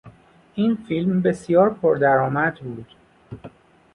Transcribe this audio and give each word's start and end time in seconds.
این 0.55 0.75
فیلم 0.87 1.21
بسیار 1.21 1.73
پر 1.73 1.95
درآمد 1.95 2.55
بود. 2.59 2.95